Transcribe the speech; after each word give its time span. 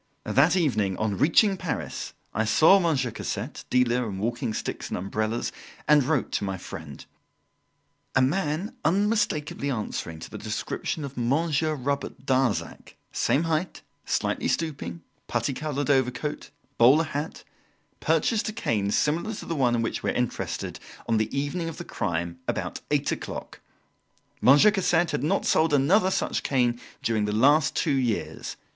That 0.25 0.55
evening, 0.57 0.97
on 0.97 1.15
reaching 1.19 1.57
Paris, 1.57 2.13
I 2.33 2.43
saw 2.43 2.79
Monsieur 2.79 3.11
Cassette, 3.11 3.65
dealer 3.69 4.09
in 4.09 4.17
walking 4.17 4.51
sticks 4.51 4.89
and 4.89 4.97
umbrellas, 4.97 5.51
and 5.87 6.03
wrote 6.03 6.31
to 6.31 6.43
my 6.43 6.57
friend: 6.57 7.05
"A 8.15 8.21
man 8.23 8.75
unmistakably 8.83 9.69
answering 9.69 10.17
to 10.21 10.31
the 10.31 10.39
description 10.39 11.05
of 11.05 11.17
Monsieur 11.17 11.75
Robert 11.75 12.25
Darzac 12.25 12.95
same 13.11 13.43
height, 13.43 13.83
slightly 14.03 14.47
stooping, 14.47 15.03
putty 15.27 15.53
coloured 15.53 15.91
overcoat, 15.91 16.49
bowler 16.79 17.03
hat 17.03 17.43
purchased 17.99 18.49
a 18.49 18.53
cane 18.53 18.89
similar 18.89 19.35
to 19.35 19.45
the 19.45 19.55
one 19.55 19.75
in 19.75 19.83
which 19.83 20.01
we 20.01 20.09
are 20.09 20.13
interested, 20.15 20.79
on 21.07 21.17
the 21.17 21.29
evening 21.31 21.69
of 21.69 21.77
the 21.77 21.85
crime, 21.85 22.39
about 22.47 22.81
eight 22.89 23.11
o'clock. 23.11 23.61
Monsieur 24.41 24.71
Cassette 24.71 25.11
had 25.11 25.21
not 25.23 25.45
sold 25.45 25.75
another 25.75 26.09
such 26.09 26.41
cane 26.41 26.79
during 27.03 27.25
the 27.25 27.31
last 27.31 27.75
two 27.75 27.91
years. 27.93 28.57